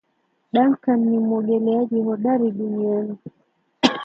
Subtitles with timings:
[0.53, 3.17] Duncan ni mwogeleaji hodari duniani.